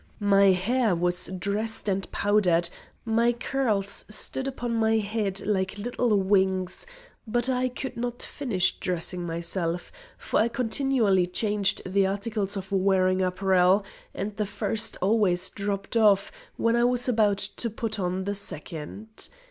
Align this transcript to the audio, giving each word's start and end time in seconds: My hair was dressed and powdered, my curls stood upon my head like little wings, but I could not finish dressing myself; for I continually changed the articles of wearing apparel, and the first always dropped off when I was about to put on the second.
My 0.33 0.45
hair 0.47 0.95
was 0.95 1.27
dressed 1.27 1.87
and 1.87 2.11
powdered, 2.11 2.69
my 3.05 3.31
curls 3.33 4.03
stood 4.09 4.47
upon 4.47 4.73
my 4.73 4.97
head 4.97 5.41
like 5.45 5.77
little 5.77 6.17
wings, 6.17 6.87
but 7.27 7.47
I 7.49 7.69
could 7.69 7.97
not 7.97 8.23
finish 8.23 8.77
dressing 8.79 9.27
myself; 9.27 9.91
for 10.17 10.39
I 10.39 10.47
continually 10.47 11.27
changed 11.27 11.83
the 11.85 12.07
articles 12.07 12.57
of 12.57 12.71
wearing 12.71 13.21
apparel, 13.21 13.85
and 14.15 14.35
the 14.37 14.47
first 14.47 14.97
always 15.03 15.51
dropped 15.51 15.95
off 15.95 16.31
when 16.57 16.75
I 16.75 16.83
was 16.83 17.07
about 17.07 17.37
to 17.37 17.69
put 17.69 17.99
on 17.99 18.23
the 18.23 18.33
second. 18.33 19.29